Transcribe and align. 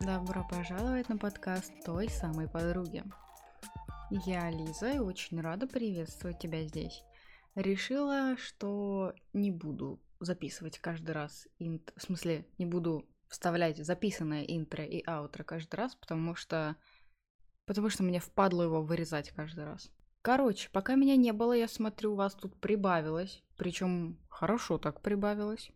Добро 0.00 0.46
пожаловать 0.48 1.08
на 1.08 1.16
подкаст 1.16 1.72
той 1.84 2.08
самой 2.08 2.48
подруги. 2.48 3.04
Я 4.10 4.50
Лиза 4.50 4.92
и 4.92 4.98
очень 4.98 5.40
рада 5.40 5.66
приветствовать 5.66 6.38
тебя 6.38 6.64
здесь. 6.64 7.02
Решила, 7.54 8.36
что 8.36 9.14
не 9.32 9.50
буду 9.50 10.02
записывать 10.20 10.78
каждый 10.78 11.12
раз, 11.12 11.48
инт... 11.58 11.92
в 11.96 12.02
смысле, 12.02 12.46
не 12.58 12.66
буду 12.66 13.08
вставлять 13.28 13.78
записанное 13.78 14.44
интро 14.44 14.84
и 14.84 15.02
аутро 15.06 15.44
каждый 15.44 15.76
раз, 15.76 15.94
потому 15.94 16.34
что 16.34 16.76
потому 17.64 17.88
что 17.88 18.02
мне 18.02 18.20
впадло 18.20 18.64
его 18.64 18.82
вырезать 18.82 19.30
каждый 19.30 19.64
раз. 19.64 19.90
Короче, 20.22 20.68
пока 20.70 20.96
меня 20.96 21.16
не 21.16 21.32
было, 21.32 21.54
я 21.54 21.68
смотрю, 21.68 22.12
у 22.12 22.16
вас 22.16 22.34
тут 22.34 22.60
прибавилось. 22.60 23.42
Причем 23.56 24.18
хорошо 24.28 24.76
так 24.76 25.00
прибавилось. 25.00 25.70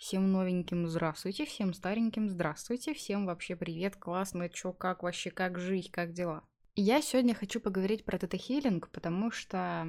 Всем 0.00 0.32
новеньким 0.32 0.88
здравствуйте, 0.88 1.44
всем 1.44 1.74
стареньким 1.74 2.30
здравствуйте, 2.30 2.94
всем 2.94 3.26
вообще 3.26 3.54
привет, 3.54 3.96
классно, 3.96 4.48
чё, 4.48 4.72
как 4.72 5.02
вообще, 5.02 5.30
как 5.30 5.58
жить, 5.58 5.90
как 5.90 6.14
дела. 6.14 6.42
Я 6.74 7.02
сегодня 7.02 7.34
хочу 7.34 7.60
поговорить 7.60 8.06
про 8.06 8.16
тета-хилинг, 8.16 8.88
потому 8.92 9.30
что 9.30 9.86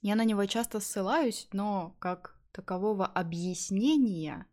я 0.00 0.14
на 0.14 0.24
него 0.24 0.46
часто 0.46 0.78
ссылаюсь, 0.78 1.48
но 1.50 1.96
как 1.98 2.40
такового 2.52 3.04
объяснения 3.04 4.46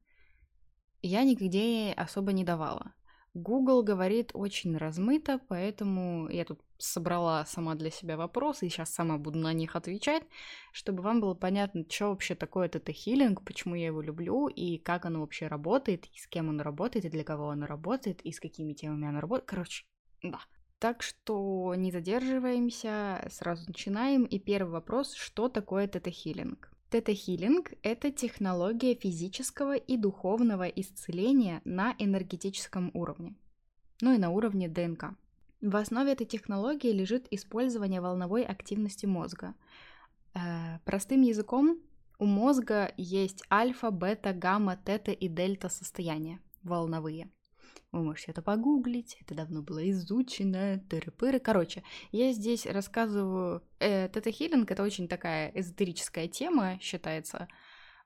я 1.04 1.24
нигде 1.24 1.94
особо 1.96 2.32
не 2.32 2.44
давала. 2.44 2.95
Google 3.36 3.84
говорит 3.84 4.32
очень 4.34 4.78
размыто, 4.78 5.42
поэтому 5.50 6.30
я 6.30 6.46
тут 6.46 6.62
собрала 6.78 7.46
сама 7.46 7.76
для 7.76 7.92
себя 7.92 8.16
вопросы 8.16 8.66
и 8.66 8.70
сейчас 8.70 8.94
сама 8.94 9.18
буду 9.18 9.38
на 9.40 9.52
них 9.52 9.76
отвечать, 9.76 10.24
чтобы 10.72 11.04
вам 11.04 11.20
было 11.20 11.34
понятно, 11.34 11.84
что 11.90 12.08
вообще 12.08 12.34
такое 12.34 12.70
тета-хилинг, 12.70 13.44
почему 13.44 13.76
я 13.76 13.88
его 13.88 14.02
люблю 14.02 14.48
и 14.48 14.78
как 14.78 15.06
оно 15.06 15.20
вообще 15.20 15.48
работает, 15.48 16.06
и 16.06 16.18
с 16.18 16.28
кем 16.28 16.50
оно 16.50 16.64
работает, 16.64 17.04
и 17.04 17.10
для 17.10 17.26
кого 17.26 17.50
оно 17.50 17.66
работает, 17.66 18.22
и 18.22 18.32
с 18.32 18.40
какими 18.40 18.72
темами 18.72 19.10
оно 19.10 19.20
работает. 19.20 19.50
Короче, 19.50 19.86
да. 20.24 20.40
Так 20.80 21.04
что 21.04 21.76
не 21.76 21.92
задерживаемся, 21.92 23.28
сразу 23.30 23.68
начинаем. 23.68 24.24
И 24.24 24.40
первый 24.40 24.72
вопрос, 24.72 25.14
что 25.14 25.50
такое 25.50 25.88
тета-хилинг? 25.88 26.75
Тета-хилинг– 26.96 27.74
это 27.84 28.10
технология 28.10 28.96
физического 28.96 29.76
и 29.76 29.98
духовного 29.98 30.64
исцеления 30.64 31.62
на 31.66 31.94
энергетическом 32.00 32.90
уровне, 32.94 33.36
ну 34.00 34.14
и 34.14 34.18
на 34.18 34.30
уровне 34.30 34.70
ДНК. 34.70 35.18
В 35.60 35.76
основе 35.76 36.14
этой 36.14 36.26
технологии 36.26 36.94
лежит 36.94 37.28
использование 37.32 38.00
волновой 38.00 38.44
активности 38.44 39.06
мозга. 39.06 39.56
Э, 40.36 40.80
простым 40.86 41.24
языком, 41.24 41.82
у 42.18 42.26
мозга 42.26 42.94
есть 42.96 43.44
альфа, 43.52 43.92
бета, 43.92 44.32
гамма, 44.32 44.78
тета 44.78 45.12
и 45.12 45.28
дельта 45.28 45.68
состояния 45.68 46.40
волновые. 46.64 47.30
Вы 47.92 48.04
можете 48.04 48.32
это 48.32 48.42
погуглить, 48.42 49.18
это 49.22 49.36
давно 49.36 49.62
было 49.62 49.90
изучено, 49.92 50.84
тыры-пыры. 50.90 51.40
Короче, 51.40 51.84
я 52.12 52.32
здесь 52.34 52.66
рассказываю... 52.66 53.64
Э, 53.80 54.10
Тета-хилинг— 54.10 54.70
это 54.72 54.84
очень 54.84 55.08
такая 55.08 55.52
эзотерическая 55.54 56.28
тема, 56.28 56.78
считается. 56.82 57.48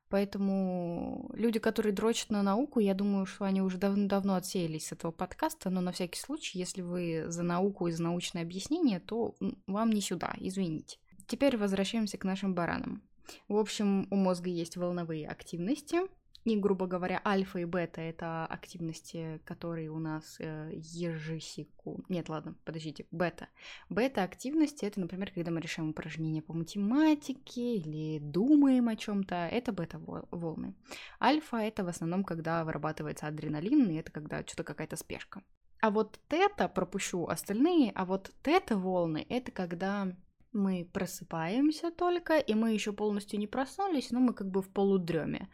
Поэтому 0.09 1.29
люди, 1.33 1.59
которые 1.59 1.93
дрочат 1.93 2.31
на 2.31 2.41
науку, 2.41 2.79
я 2.79 2.95
думаю, 2.95 3.27
что 3.27 3.45
они 3.45 3.61
уже 3.61 3.77
давно-давно 3.77 4.35
отсеялись 4.35 4.87
с 4.87 4.91
этого 4.91 5.11
подкаста, 5.11 5.69
но 5.69 5.81
на 5.81 5.91
всякий 5.91 6.19
случай, 6.19 6.57
если 6.57 6.81
вы 6.81 7.25
за 7.27 7.43
науку 7.43 7.87
и 7.87 7.91
за 7.91 8.01
научное 8.01 8.41
объяснение, 8.41 8.99
то 8.99 9.35
вам 9.67 9.91
не 9.91 10.01
сюда, 10.01 10.33
извините. 10.39 10.97
Теперь 11.27 11.57
возвращаемся 11.57 12.17
к 12.17 12.23
нашим 12.23 12.55
баранам. 12.55 13.03
В 13.47 13.57
общем, 13.57 14.07
у 14.09 14.15
мозга 14.15 14.49
есть 14.49 14.77
волновые 14.77 15.27
активности, 15.27 15.99
и, 16.45 16.55
грубо 16.55 16.87
говоря, 16.87 17.21
альфа 17.25 17.59
и 17.59 17.65
бета— 17.65 18.01
это 18.01 18.45
активности, 18.45 19.41
которые 19.45 19.89
у 19.89 19.99
нас 19.99 20.37
э, 20.39 20.71
ежесеку... 20.73 22.03
Нет, 22.09 22.29
ладно, 22.29 22.55
подождите, 22.65 23.05
бета. 23.11 23.49
Бета-активности— 23.89 24.85
это, 24.85 24.99
например, 24.99 25.31
когда 25.31 25.51
мы 25.51 25.59
решаем 25.59 25.89
упражнения 25.89 26.41
по 26.41 26.53
математике 26.53 27.75
или 27.75 28.19
думаем 28.19 28.87
о 28.87 28.95
чем 28.95 29.23
то 29.23 29.35
это 29.35 29.71
бета-волны. 29.71 30.75
Альфа— 31.21 31.57
это 31.57 31.83
в 31.83 31.89
основном, 31.89 32.23
когда 32.23 32.63
вырабатывается 32.63 33.27
адреналин, 33.27 33.89
и 33.89 33.95
это 33.95 34.11
когда 34.11 34.43
что-то 34.43 34.63
какая-то 34.63 34.95
спешка. 34.95 35.43
А 35.81 35.91
вот 35.91 36.19
тета, 36.27 36.67
пропущу 36.67 37.27
остальные, 37.27 37.91
а 37.95 38.05
вот 38.05 38.31
тета-волны— 38.43 39.25
это 39.29 39.51
когда 39.51 40.13
мы 40.51 40.89
просыпаемся 40.91 41.91
только, 41.91 42.37
и 42.37 42.53
мы 42.53 42.73
еще 42.73 42.91
полностью 42.91 43.39
не 43.39 43.47
проснулись, 43.47 44.11
но 44.11 44.19
мы 44.19 44.33
как 44.33 44.49
бы 44.49 44.61
в 44.61 44.69
полудреме. 44.69 45.47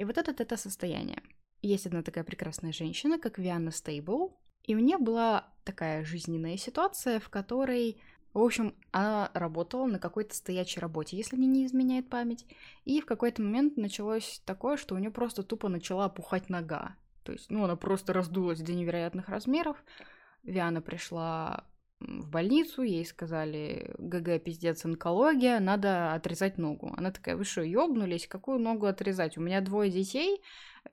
И 0.00 0.04
вот 0.04 0.16
это 0.16 0.30
это 0.30 0.56
состояние. 0.56 1.22
Есть 1.60 1.86
одна 1.86 2.02
такая 2.02 2.24
прекрасная 2.24 2.72
женщина, 2.72 3.18
как 3.18 3.36
Вианна 3.36 3.70
Стейбл, 3.70 4.34
и 4.62 4.74
у 4.74 4.78
нее 4.78 4.96
была 4.96 5.52
такая 5.62 6.06
жизненная 6.06 6.56
ситуация, 6.56 7.20
в 7.20 7.28
которой, 7.28 8.00
в 8.32 8.38
общем, 8.38 8.74
она 8.92 9.30
работала 9.34 9.84
на 9.84 9.98
какой-то 9.98 10.34
стоячей 10.34 10.80
работе, 10.80 11.18
если 11.18 11.36
мне 11.36 11.46
не 11.46 11.66
изменяет 11.66 12.08
память, 12.08 12.46
и 12.86 13.02
в 13.02 13.04
какой-то 13.04 13.42
момент 13.42 13.76
началось 13.76 14.40
такое, 14.46 14.78
что 14.78 14.94
у 14.94 14.98
нее 14.98 15.10
просто 15.10 15.42
тупо 15.42 15.68
начала 15.68 16.06
опухать 16.06 16.48
нога. 16.48 16.96
То 17.22 17.32
есть, 17.32 17.50
ну, 17.50 17.64
она 17.64 17.76
просто 17.76 18.14
раздулась 18.14 18.62
до 18.62 18.72
невероятных 18.72 19.28
размеров. 19.28 19.84
Виана 20.44 20.80
пришла 20.80 21.66
в 22.00 22.30
больницу, 22.30 22.82
ей 22.82 23.04
сказали, 23.04 23.94
ГГ, 23.98 24.42
пиздец, 24.42 24.84
онкология, 24.84 25.60
надо 25.60 26.14
отрезать 26.14 26.58
ногу. 26.58 26.92
Она 26.96 27.10
такая, 27.10 27.36
вы 27.36 27.44
что, 27.44 27.62
ёбнулись? 27.62 28.26
Какую 28.26 28.58
ногу 28.58 28.86
отрезать? 28.86 29.36
У 29.36 29.40
меня 29.40 29.60
двое 29.60 29.90
детей, 29.90 30.40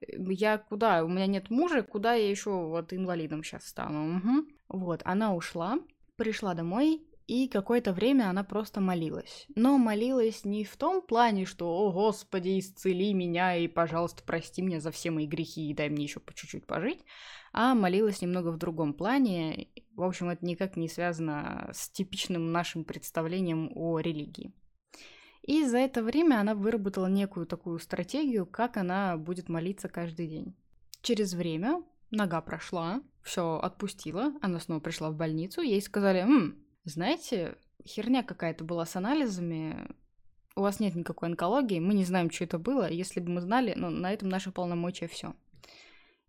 я 0.01 0.57
куда? 0.57 1.03
У 1.03 1.07
меня 1.07 1.27
нет 1.27 1.49
мужа, 1.49 1.81
куда 1.81 2.13
я 2.13 2.29
еще 2.29 2.51
вот 2.51 2.93
инвалидом 2.93 3.43
сейчас 3.43 3.67
стану? 3.67 4.17
Угу. 4.17 4.47
Вот, 4.69 5.01
она 5.05 5.33
ушла, 5.33 5.79
пришла 6.17 6.53
домой, 6.53 7.01
и 7.27 7.49
какое-то 7.49 7.91
время 7.91 8.29
она 8.29 8.43
просто 8.43 8.79
молилась. 8.79 9.47
Но 9.55 9.77
молилась 9.77 10.45
не 10.45 10.63
в 10.63 10.77
том 10.77 11.01
плане, 11.01 11.45
что 11.45 11.67
«О, 11.67 11.91
Господи, 11.91 12.57
исцели 12.57 13.13
меня 13.13 13.55
и, 13.57 13.67
пожалуйста, 13.67 14.23
прости 14.25 14.61
меня 14.61 14.79
за 14.79 14.91
все 14.91 15.11
мои 15.11 15.27
грехи 15.27 15.69
и 15.69 15.73
дай 15.73 15.89
мне 15.89 16.03
еще 16.03 16.21
по 16.21 16.33
чуть-чуть 16.33 16.65
пожить», 16.65 17.03
а 17.51 17.75
молилась 17.75 18.21
немного 18.21 18.49
в 18.49 18.57
другом 18.57 18.93
плане. 18.93 19.67
В 19.97 20.03
общем, 20.03 20.29
это 20.29 20.45
никак 20.45 20.77
не 20.77 20.87
связано 20.87 21.71
с 21.73 21.89
типичным 21.89 22.51
нашим 22.51 22.85
представлением 22.85 23.71
о 23.73 23.99
религии. 23.99 24.53
И 25.41 25.65
за 25.65 25.79
это 25.79 26.03
время 26.03 26.39
она 26.39 26.53
выработала 26.53 27.07
некую 27.07 27.47
такую 27.47 27.79
стратегию, 27.79 28.45
как 28.45 28.77
она 28.77 29.17
будет 29.17 29.49
молиться 29.49 29.89
каждый 29.89 30.27
день. 30.27 30.55
Через 31.01 31.33
время 31.33 31.83
нога 32.11 32.41
прошла, 32.41 33.01
все 33.23 33.57
отпустила, 33.57 34.33
она 34.41 34.59
снова 34.59 34.79
пришла 34.79 35.09
в 35.09 35.15
больницу, 35.15 35.61
ей 35.61 35.81
сказали, 35.81 36.19
М, 36.19 36.63
знаете, 36.83 37.57
херня 37.83 38.21
какая-то 38.21 38.63
была 38.63 38.85
с 38.85 38.95
анализами, 38.95 39.89
у 40.55 40.61
вас 40.61 40.79
нет 40.79 40.93
никакой 40.95 41.29
онкологии, 41.29 41.79
мы 41.79 41.95
не 41.95 42.05
знаем, 42.05 42.29
что 42.29 42.43
это 42.43 42.59
было, 42.59 42.87
если 42.87 43.19
бы 43.19 43.31
мы 43.31 43.41
знали, 43.41 43.73
ну, 43.75 43.89
на 43.89 44.13
этом 44.13 44.29
наши 44.29 44.51
полномочия 44.51 45.07
все. 45.07 45.33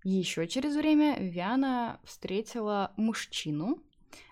Еще 0.09 0.49
через 0.49 0.75
время 0.75 1.19
Виана 1.21 2.01
встретила 2.03 2.95
мужчину 2.97 3.83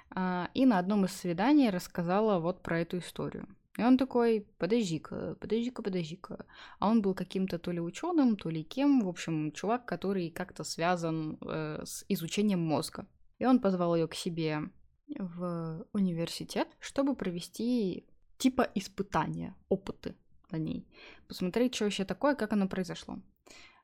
а, 0.09 0.49
и 0.55 0.65
на 0.65 0.79
одном 0.79 1.05
из 1.05 1.13
свиданий 1.13 1.69
рассказала 1.69 2.39
вот 2.39 2.63
про 2.63 2.81
эту 2.81 2.97
историю. 2.97 3.47
И 3.77 3.83
он 3.83 3.99
такой, 3.99 4.47
подожди-ка, 4.57 5.37
подожди-ка, 5.39 5.83
подожди-ка. 5.83 6.47
А 6.79 6.89
он 6.89 7.03
был 7.03 7.13
каким-то 7.13 7.59
то 7.59 7.73
ли 7.73 7.81
ученым, 7.81 8.39
то 8.39 8.49
ли 8.49 8.65
кем, 8.65 9.03
в 9.03 9.09
общем, 9.09 9.53
чувак, 9.53 9.85
который 9.85 10.31
как-то 10.31 10.65
связан 10.65 11.37
э, 11.43 11.83
с 11.85 12.07
изучением 12.09 12.61
мозга. 12.61 13.07
И 13.39 13.45
он 13.45 13.61
позвал 13.61 13.97
ее 13.97 14.09
к 14.09 14.15
себе 14.15 14.71
в 15.19 15.87
университет, 15.93 16.69
чтобы 16.81 17.15
провести 17.15 18.07
типа 18.39 18.67
испытания, 18.75 19.55
опыты 19.69 20.15
на 20.51 20.57
ней. 20.57 20.89
Посмотреть, 21.29 21.75
что 21.75 21.85
вообще 21.85 22.07
такое, 22.07 22.35
как 22.35 22.55
оно 22.55 22.67
произошло. 22.67 23.19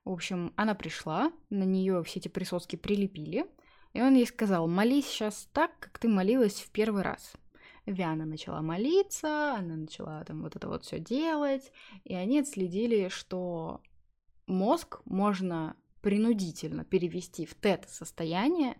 В 0.04 0.10
общем, 0.10 0.52
она 0.56 0.74
пришла, 0.74 1.32
на 1.50 1.62
нее 1.62 2.02
все 2.02 2.18
эти 2.18 2.28
присоски 2.28 2.76
прилепили, 2.76 3.46
и 3.92 4.02
он 4.02 4.14
ей 4.14 4.26
сказал, 4.26 4.66
молись 4.68 5.06
сейчас 5.06 5.48
так, 5.52 5.78
как 5.78 5.98
ты 5.98 6.08
молилась 6.08 6.60
в 6.60 6.70
первый 6.70 7.02
раз. 7.02 7.34
Виана 7.86 8.24
начала 8.24 8.62
молиться, 8.62 9.54
она 9.54 9.76
начала 9.76 10.24
там 10.24 10.42
вот 10.42 10.56
это 10.56 10.68
вот 10.68 10.84
все 10.84 10.98
делать, 10.98 11.72
и 12.04 12.14
они 12.14 12.40
отследили, 12.40 13.08
что 13.08 13.80
мозг 14.46 15.00
можно 15.04 15.76
принудительно 16.00 16.84
перевести 16.84 17.46
в 17.46 17.54
тет-состояние, 17.54 18.76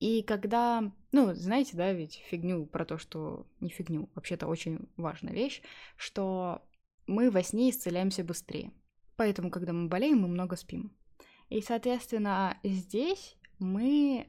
и 0.00 0.22
когда, 0.22 0.92
ну, 1.12 1.34
знаете, 1.34 1.76
да, 1.76 1.92
ведь 1.92 2.22
фигню 2.28 2.66
про 2.66 2.84
то, 2.84 2.98
что... 2.98 3.46
Не 3.60 3.70
фигню, 3.70 4.10
вообще-то 4.14 4.46
очень 4.46 4.88
важная 4.96 5.32
вещь, 5.32 5.62
что 5.96 6.62
мы 7.06 7.30
во 7.30 7.42
сне 7.42 7.70
исцеляемся 7.70 8.24
быстрее. 8.24 8.72
Поэтому, 9.16 9.50
когда 9.50 9.72
мы 9.72 9.88
болеем, 9.88 10.20
мы 10.20 10.28
много 10.28 10.56
спим. 10.56 10.96
И, 11.48 11.60
соответственно, 11.60 12.58
здесь 12.62 13.36
мы 13.58 14.28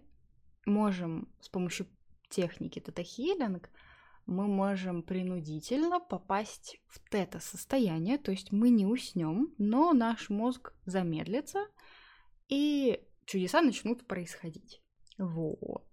можем 0.65 1.27
с 1.41 1.49
помощью 1.49 1.87
техники 2.29 2.79
тета-хилинг 2.79 3.69
мы 4.25 4.47
можем 4.47 5.03
принудительно 5.03 5.99
попасть 5.99 6.79
в 6.87 6.99
тета-состояние, 7.09 8.17
то 8.17 8.31
есть 8.31 8.51
мы 8.51 8.69
не 8.69 8.85
уснем, 8.85 9.53
но 9.57 9.93
наш 9.93 10.29
мозг 10.29 10.73
замедлится, 10.85 11.67
и 12.47 13.03
чудеса 13.25 13.61
начнут 13.61 14.05
происходить. 14.07 14.81
Вот. 15.17 15.87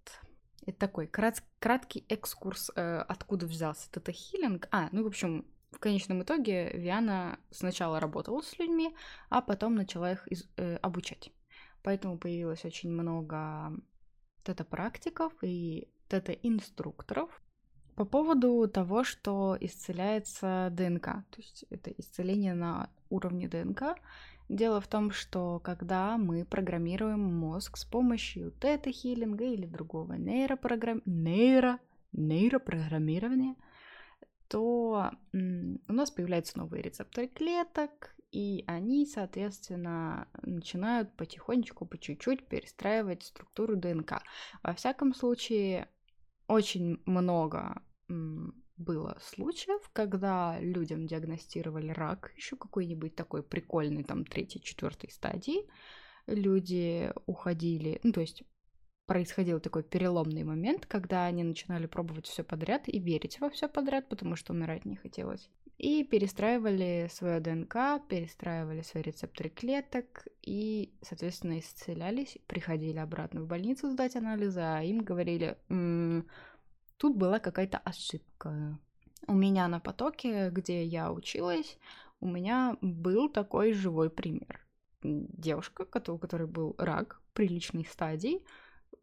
Это 0.65 0.79
такой 0.79 1.07
крат- 1.07 1.43
краткий 1.59 2.05
экскурс, 2.09 2.71
э, 2.75 2.97
откуда 3.07 3.45
взялся 3.45 3.89
тета-хилинг. 3.91 4.67
А, 4.71 4.89
ну, 4.91 5.03
в 5.03 5.07
общем, 5.07 5.45
в 5.73 5.79
конечном 5.79 6.23
итоге 6.23 6.71
Виана 6.73 7.39
сначала 7.51 7.99
работала 7.99 8.41
с 8.41 8.57
людьми, 8.59 8.95
а 9.29 9.41
потом 9.41 9.75
начала 9.75 10.11
их 10.11 10.27
из- 10.27 10.49
э, 10.57 10.77
обучать. 10.77 11.31
Поэтому 11.81 12.17
появилось 12.17 12.65
очень 12.65 12.91
много 12.91 13.73
тета-практиков 14.43 15.33
и 15.41 15.89
тета-инструкторов. 16.07 17.41
По 17.95 18.05
поводу 18.05 18.67
того, 18.67 19.03
что 19.03 19.57
исцеляется 19.59 20.69
ДНК, 20.71 21.05
то 21.29 21.37
есть 21.37 21.65
это 21.69 21.91
исцеление 21.91 22.53
на 22.53 22.89
уровне 23.09 23.47
ДНК, 23.47 23.95
Дело 24.49 24.81
в 24.81 24.87
том, 24.87 25.11
что 25.11 25.59
когда 25.63 26.17
мы 26.17 26.45
программируем 26.45 27.21
мозг 27.21 27.77
с 27.77 27.85
помощью 27.85 28.51
тета-хиллинга 28.51 29.45
или 29.45 29.65
другого 29.65 30.13
нейропрограмм... 30.13 31.01
нейро... 31.05 31.79
нейропрограммирования, 32.11 33.55
то 34.47 35.11
у 35.33 35.93
нас 35.93 36.11
появляются 36.11 36.57
новые 36.57 36.83
рецепторы 36.83 37.27
клеток, 37.27 38.15
и 38.31 38.63
они, 38.67 39.05
соответственно, 39.05 40.27
начинают 40.41 41.15
потихонечку, 41.15 41.85
по 41.85 41.97
чуть-чуть 41.97 42.47
перестраивать 42.47 43.23
структуру 43.23 43.75
ДНК. 43.75 44.23
Во 44.63 44.73
всяком 44.73 45.13
случае, 45.13 45.87
очень 46.47 47.01
много 47.05 47.81
было 48.77 49.17
случаев, 49.21 49.87
когда 49.93 50.59
людям 50.59 51.05
диагностировали 51.05 51.89
рак, 51.89 52.33
еще 52.35 52.55
какой-нибудь 52.55 53.15
такой 53.15 53.43
прикольный, 53.43 54.03
там, 54.03 54.25
третьей, 54.25 54.61
четвертой 54.63 55.11
стадии. 55.11 55.69
Люди 56.25 57.13
уходили, 57.27 57.99
ну, 58.03 58.13
то 58.13 58.21
есть 58.21 58.43
происходил 59.05 59.59
такой 59.59 59.83
переломный 59.83 60.43
момент, 60.43 60.85
когда 60.85 61.25
они 61.25 61.43
начинали 61.43 61.87
пробовать 61.87 62.27
все 62.27 62.43
подряд 62.43 62.83
и 62.87 62.99
верить 62.99 63.39
во 63.39 63.49
все 63.49 63.67
подряд, 63.67 64.07
потому 64.09 64.35
что 64.35 64.53
умирать 64.53 64.85
не 64.85 64.95
хотелось. 64.95 65.49
И 65.77 66.03
перестраивали 66.03 67.09
свою 67.11 67.41
ДНК, 67.41 67.75
перестраивали 68.07 68.81
свои 68.81 69.03
рецепторы 69.03 69.49
клеток 69.49 70.27
и, 70.41 70.93
соответственно, 71.01 71.59
исцелялись, 71.59 72.37
приходили 72.47 72.99
обратно 72.99 73.41
в 73.41 73.47
больницу 73.47 73.89
сдать 73.89 74.15
анализы, 74.15 74.61
а 74.61 74.81
им 74.83 74.99
говорили, 74.99 75.57
м-м, 75.69 76.27
тут 76.97 77.17
была 77.17 77.39
какая-то 77.39 77.79
ошибка. 77.79 78.79
У 79.27 79.33
меня 79.33 79.67
на 79.67 79.79
потоке, 79.79 80.49
где 80.51 80.83
я 80.83 81.11
училась, 81.11 81.77
у 82.19 82.27
меня 82.27 82.77
был 82.81 83.29
такой 83.29 83.73
живой 83.73 84.09
пример. 84.09 84.65
Девушка, 85.01 85.81
у 86.07 86.17
которой 86.17 86.47
был 86.47 86.75
рак 86.77 87.21
приличной 87.33 87.85
стадии, 87.85 88.41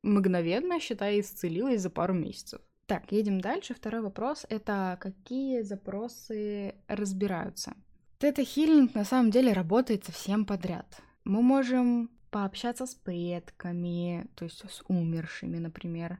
мгновенно, 0.02 0.80
считай, 0.80 1.20
исцелилась 1.20 1.82
за 1.82 1.90
пару 1.90 2.14
месяцев. 2.14 2.60
Так, 2.86 3.12
едем 3.12 3.40
дальше. 3.40 3.74
Второй 3.74 4.02
вопрос— 4.02 4.46
это 4.48 4.98
какие 5.00 5.62
запросы 5.62 6.74
разбираются? 6.88 7.74
Тета-хилинг 8.18 8.94
на 8.94 9.04
самом 9.04 9.30
деле 9.30 9.52
работает 9.52 10.04
совсем 10.04 10.44
подряд. 10.44 11.00
Мы 11.24 11.40
можем 11.40 12.10
пообщаться 12.30 12.86
с 12.86 12.94
предками, 12.94 14.26
то 14.34 14.44
есть 14.44 14.58
с 14.68 14.82
умершими, 14.88 15.58
например, 15.58 16.18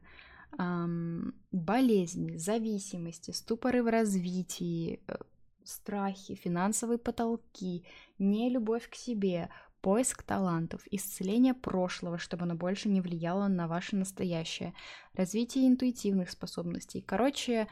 эм, 0.59 1.35
болезни, 1.53 2.37
зависимости, 2.37 3.33
ступоры 3.33 3.83
в 3.83 3.88
развитии, 3.88 5.03
э, 5.06 5.17
страхи, 5.65 6.35
финансовые 6.35 6.99
потолки, 6.99 7.85
нелюбовь 8.19 8.88
к 8.88 8.94
себе, 8.94 9.50
поиск 9.81 10.23
талантов, 10.23 10.82
исцеление 10.91 11.55
прошлого, 11.55 12.19
чтобы 12.19 12.44
оно 12.44 12.55
больше 12.55 12.88
не 12.88 13.00
влияло 13.00 13.49
на 13.49 13.69
ваше 13.69 13.97
настоящее, 13.97 14.75
развитие 15.15 15.69
интуитивных 15.69 16.31
способностей. 16.31 17.00
Короче, 17.00 17.69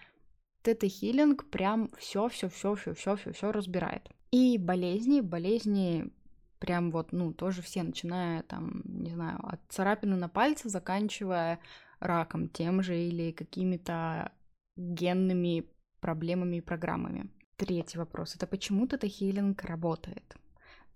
тета-хилинг 0.62 1.44
прям 1.50 1.90
все, 1.98 2.28
все, 2.28 2.48
все, 2.48 2.74
все, 2.74 2.94
все, 2.94 3.16
все, 3.16 3.32
все 3.32 3.52
разбирает. 3.52 4.08
И 4.30 4.58
болезни, 4.58 5.20
болезни 5.20 6.12
прям 6.58 6.90
вот, 6.90 7.12
ну, 7.12 7.32
тоже 7.32 7.62
все, 7.62 7.82
начиная 7.82 8.42
там, 8.42 8.82
не 8.84 9.10
знаю, 9.10 9.38
от 9.42 9.60
царапины 9.68 10.16
на 10.16 10.28
пальце, 10.28 10.68
заканчивая 10.68 11.60
раком 12.00 12.48
тем 12.48 12.82
же 12.82 12.98
или 12.98 13.32
какими-то 13.32 14.32
генными 14.76 15.64
проблемами 16.00 16.56
и 16.56 16.60
программами. 16.60 17.30
Третий 17.56 17.98
вопрос. 17.98 18.36
Это 18.36 18.46
почему 18.46 18.86
тета-хилинг 18.86 19.62
работает? 19.64 20.36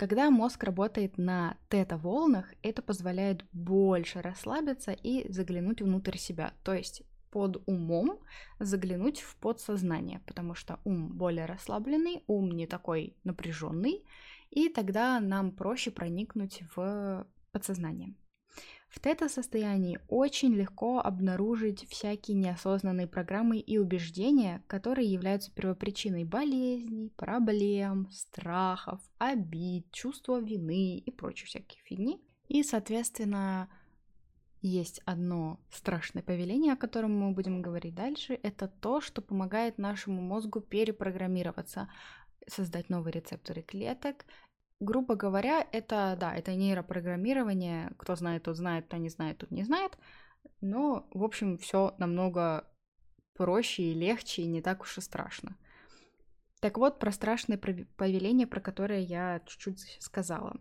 Когда 0.02 0.30
мозг 0.30 0.64
работает 0.64 1.16
на 1.16 1.56
тета-волнах, 1.68 2.52
это 2.64 2.82
позволяет 2.82 3.44
больше 3.52 4.20
расслабиться 4.20 4.90
и 4.90 5.30
заглянуть 5.30 5.80
внутрь 5.80 6.16
себя. 6.16 6.54
То 6.64 6.74
есть 6.74 7.04
под 7.30 7.62
умом 7.66 8.18
заглянуть 8.58 9.20
в 9.20 9.36
подсознание, 9.36 10.20
потому 10.26 10.56
что 10.56 10.80
ум 10.82 11.16
более 11.16 11.46
расслабленный, 11.46 12.24
ум 12.26 12.50
не 12.50 12.66
такой 12.66 13.14
напряженный, 13.22 14.04
и 14.50 14.68
тогда 14.68 15.20
нам 15.20 15.52
проще 15.52 15.92
проникнуть 15.92 16.64
в 16.74 17.24
подсознание. 17.52 18.12
В 18.88 19.00
тета-состоянии 19.00 19.98
очень 20.08 20.52
легко 20.52 21.00
обнаружить 21.00 21.88
всякие 21.88 22.36
неосознанные 22.36 23.06
программы 23.06 23.58
и 23.58 23.78
убеждения, 23.78 24.62
которые 24.66 25.10
являются 25.10 25.50
первопричиной 25.50 26.24
болезней, 26.24 27.10
проблем, 27.16 28.10
страхов, 28.10 29.00
обид, 29.16 29.90
чувства 29.92 30.40
вины 30.40 30.98
и 30.98 31.10
прочей 31.10 31.46
всякой 31.46 31.78
фигни. 31.84 32.20
И, 32.48 32.62
соответственно, 32.62 33.70
есть 34.60 35.00
одно 35.06 35.58
страшное 35.70 36.22
повеление, 36.22 36.74
о 36.74 36.76
котором 36.76 37.18
мы 37.18 37.32
будем 37.32 37.62
говорить 37.62 37.94
дальше. 37.94 38.38
Это 38.42 38.68
то, 38.68 39.00
что 39.00 39.22
помогает 39.22 39.78
нашему 39.78 40.20
мозгу 40.20 40.60
перепрограммироваться, 40.60 41.88
создать 42.46 42.90
новые 42.90 43.12
рецепторы 43.12 43.62
клеток 43.62 44.26
грубо 44.82 45.14
говоря, 45.14 45.66
это, 45.72 46.16
да, 46.18 46.34
это 46.34 46.54
нейропрограммирование. 46.54 47.92
Кто 47.96 48.16
знает, 48.16 48.42
тот 48.44 48.56
знает, 48.56 48.86
кто 48.86 48.96
не 48.96 49.08
знает, 49.08 49.38
тот 49.38 49.50
не 49.50 49.64
знает. 49.64 49.96
Но, 50.60 51.06
в 51.12 51.24
общем, 51.24 51.56
все 51.56 51.94
намного 51.98 52.66
проще 53.34 53.84
и 53.84 53.94
легче, 53.94 54.42
и 54.42 54.46
не 54.46 54.60
так 54.60 54.82
уж 54.82 54.98
и 54.98 55.00
страшно. 55.00 55.56
Так 56.60 56.78
вот, 56.78 56.98
про 56.98 57.10
страшное 57.12 57.58
повеление, 57.58 58.46
про 58.46 58.60
которое 58.60 59.00
я 59.00 59.40
чуть-чуть 59.46 59.96
сказала. 60.00 60.60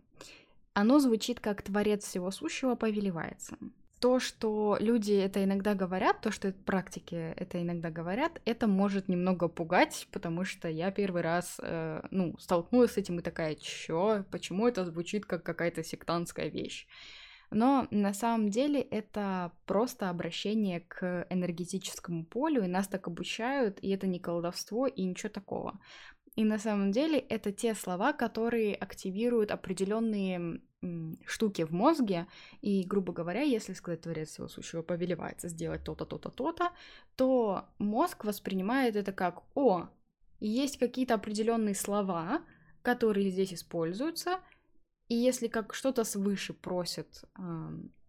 Оно 0.73 0.99
звучит 0.99 1.39
как 1.39 1.61
«Творец 1.61 2.05
всего 2.05 2.31
сущего 2.31 2.75
повелевается» 2.75 3.57
то, 4.01 4.19
что 4.19 4.77
люди 4.79 5.13
это 5.13 5.43
иногда 5.43 5.75
говорят, 5.75 6.21
то, 6.21 6.31
что 6.31 6.51
практики 6.51 7.33
это 7.37 7.61
иногда 7.61 7.91
говорят, 7.91 8.41
это 8.45 8.67
может 8.67 9.07
немного 9.07 9.47
пугать, 9.47 10.07
потому 10.11 10.43
что 10.43 10.67
я 10.67 10.89
первый 10.89 11.21
раз, 11.21 11.59
э, 11.61 12.01
ну, 12.09 12.35
столкнулась 12.39 12.93
с 12.93 12.97
этим 12.97 13.19
и 13.19 13.21
такая, 13.21 13.53
чё, 13.55 14.25
почему 14.31 14.67
это 14.67 14.85
звучит 14.85 15.27
как 15.27 15.43
какая-то 15.43 15.83
сектантская 15.83 16.49
вещь? 16.49 16.87
Но 17.51 17.87
на 17.91 18.13
самом 18.13 18.49
деле 18.49 18.81
это 18.81 19.51
просто 19.67 20.09
обращение 20.09 20.79
к 20.79 21.27
энергетическому 21.29 22.25
полю, 22.25 22.63
и 22.63 22.67
нас 22.67 22.87
так 22.87 23.07
обучают, 23.07 23.77
и 23.83 23.89
это 23.89 24.07
не 24.07 24.19
колдовство, 24.19 24.87
и 24.87 25.03
ничего 25.03 25.29
такого. 25.29 25.79
И 26.35 26.43
на 26.43 26.57
самом 26.57 26.91
деле 26.91 27.19
это 27.19 27.51
те 27.51 27.75
слова, 27.75 28.13
которые 28.13 28.73
активируют 28.73 29.51
определенные 29.51 30.61
штуки 31.25 31.63
в 31.63 31.71
мозге, 31.71 32.27
и, 32.61 32.83
грубо 32.83 33.13
говоря, 33.13 33.41
если 33.41 33.73
сказать 33.73 34.01
Творец 34.01 34.29
всего 34.29 34.47
сущего 34.47 34.81
повелевается 34.81 35.47
сделать 35.47 35.83
то-то, 35.83 36.05
то-то, 36.05 36.29
то-то, 36.29 36.71
то 37.15 37.65
мозг 37.77 38.25
воспринимает 38.25 38.95
это 38.95 39.11
как 39.11 39.43
«О, 39.55 39.89
есть 40.39 40.77
какие-то 40.77 41.13
определенные 41.13 41.75
слова, 41.75 42.41
которые 42.81 43.29
здесь 43.29 43.53
используются, 43.53 44.39
и 45.07 45.15
если 45.15 45.47
как 45.47 45.73
что-то 45.73 46.03
свыше 46.03 46.53
просит, 46.53 47.23
э, 47.37 47.41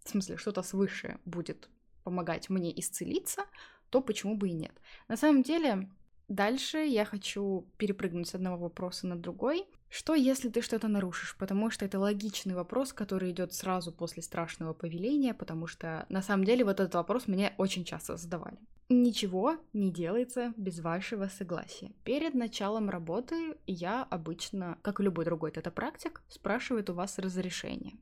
в 0.04 0.08
смысле, 0.08 0.36
что-то 0.38 0.62
свыше 0.62 1.18
будет 1.24 1.68
помогать 2.04 2.48
мне 2.48 2.78
исцелиться, 2.80 3.42
то 3.90 4.00
почему 4.00 4.36
бы 4.36 4.48
и 4.48 4.52
нет. 4.52 4.72
На 5.08 5.16
самом 5.16 5.42
деле, 5.42 5.88
Дальше 6.32 6.78
я 6.78 7.04
хочу 7.04 7.66
перепрыгнуть 7.76 8.28
с 8.28 8.34
одного 8.34 8.56
вопроса 8.56 9.06
на 9.06 9.16
другой. 9.16 9.66
Что, 9.94 10.14
если 10.14 10.48
ты 10.48 10.62
что-то 10.62 10.88
нарушишь? 10.88 11.36
Потому 11.36 11.68
что 11.68 11.84
это 11.84 11.98
логичный 11.98 12.54
вопрос, 12.54 12.94
который 12.94 13.30
идет 13.30 13.52
сразу 13.52 13.92
после 13.92 14.22
страшного 14.22 14.72
повеления, 14.72 15.34
потому 15.34 15.66
что 15.66 16.06
на 16.08 16.22
самом 16.22 16.44
деле 16.44 16.64
вот 16.64 16.80
этот 16.80 16.94
вопрос 16.94 17.26
мне 17.26 17.52
очень 17.58 17.84
часто 17.84 18.16
задавали. 18.16 18.56
Ничего 18.88 19.58
не 19.74 19.90
делается 19.90 20.54
без 20.56 20.80
вашего 20.80 21.26
согласия. 21.26 21.92
Перед 22.04 22.32
началом 22.32 22.88
работы 22.88 23.58
я 23.66 24.02
обычно, 24.04 24.78
как 24.80 24.98
и 24.98 25.02
любой 25.02 25.26
другой 25.26 25.50
тета-практик, 25.50 26.22
спрашивает 26.26 26.88
у 26.88 26.94
вас 26.94 27.18
разрешение. 27.18 27.92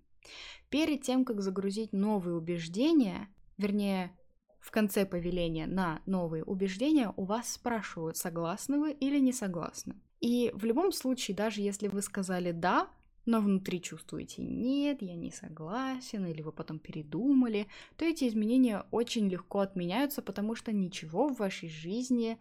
Перед 0.68 1.02
тем, 1.02 1.25
как 1.25 1.40
загрузить 1.40 1.92
новые 1.92 2.37
убеждения, 2.37 3.28
вернее, 3.59 4.12
в 4.61 4.70
конце 4.70 5.04
повеления 5.04 5.66
на 5.66 6.02
новые 6.06 6.44
убеждения 6.44 7.12
у 7.16 7.25
вас 7.25 7.52
спрашивают, 7.52 8.16
согласны 8.16 8.78
вы 8.78 8.92
или 8.92 9.18
не 9.18 9.32
согласны. 9.32 9.97
И 10.21 10.50
в 10.55 10.65
любом 10.65 10.93
случае, 10.93 11.37
даже 11.37 11.61
если 11.61 11.89
вы 11.89 12.03
сказали 12.03 12.53
«да», 12.53 12.89
но 13.27 13.41
внутри 13.41 13.81
чувствуете 13.81 14.43
«нет, 14.43 15.03
я 15.03 15.15
не 15.15 15.31
согласен», 15.31 16.27
или 16.27 16.43
вы 16.43 16.53
потом 16.53 16.79
передумали, 16.79 17.67
то 17.97 18.05
эти 18.05 18.29
изменения 18.29 18.85
очень 18.91 19.29
легко 19.29 19.61
отменяются, 19.61 20.23
потому 20.23 20.55
что 20.55 20.73
ничего 20.73 21.29
в 21.29 21.39
вашей 21.39 21.69
жизни 21.69 22.39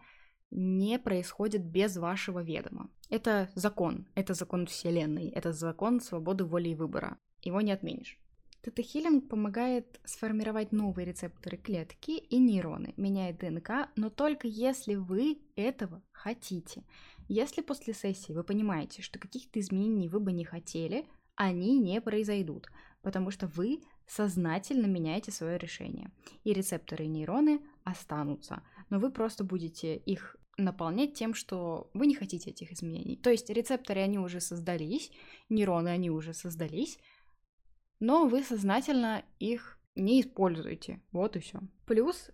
не 0.50 0.98
происходит 0.98 1.64
без 1.64 1.96
вашего 1.96 2.42
ведома. 2.42 2.90
Это 3.08 3.50
закон, 3.54 4.06
это 4.14 4.34
закон 4.34 4.66
Вселенной, 4.66 5.28
это 5.28 5.52
закон 5.52 6.00
свободы 6.00 6.44
воли 6.44 6.70
и 6.70 6.74
выбора. 6.74 7.18
Его 7.42 7.60
не 7.60 7.72
отменишь. 7.72 8.18
Тета-хиллинг 8.62 9.28
помогает 9.28 10.00
сформировать 10.04 10.70
новые 10.70 11.06
рецепторы 11.06 11.56
клетки 11.56 12.10
и 12.10 12.38
нейроны, 12.38 12.92
меняет 12.98 13.38
ДНК, 13.38 13.88
но 13.96 14.10
только 14.10 14.48
если 14.48 14.96
вы 14.96 15.38
этого 15.56 16.02
хотите. 16.12 16.84
Если 17.32 17.60
после 17.62 17.94
сессии 17.94 18.32
вы 18.32 18.42
понимаете, 18.42 19.02
что 19.02 19.20
каких-то 19.20 19.60
изменений 19.60 20.08
вы 20.08 20.18
бы 20.18 20.32
не 20.32 20.44
хотели, 20.44 21.06
они 21.36 21.78
не 21.78 22.00
произойдут, 22.00 22.66
потому 23.02 23.30
что 23.30 23.46
вы 23.46 23.82
сознательно 24.04 24.86
меняете 24.86 25.30
свое 25.30 25.56
решение. 25.56 26.10
И 26.42 26.52
рецепторы 26.52 27.04
и 27.04 27.08
нейроны 27.08 27.60
останутся, 27.84 28.64
но 28.88 28.98
вы 28.98 29.12
просто 29.12 29.44
будете 29.44 29.96
их 29.96 30.36
наполнять 30.56 31.14
тем, 31.14 31.34
что 31.34 31.88
вы 31.94 32.08
не 32.08 32.16
хотите 32.16 32.50
этих 32.50 32.72
изменений. 32.72 33.16
То 33.16 33.30
есть 33.30 33.48
рецепторы, 33.48 34.00
они 34.00 34.18
уже 34.18 34.40
создались, 34.40 35.12
нейроны, 35.48 35.90
они 35.90 36.10
уже 36.10 36.34
создались, 36.34 36.98
но 38.00 38.26
вы 38.26 38.42
сознательно 38.42 39.22
их 39.38 39.78
не 39.94 40.20
используете. 40.20 41.00
Вот 41.12 41.36
и 41.36 41.38
все. 41.38 41.60
Плюс 41.86 42.32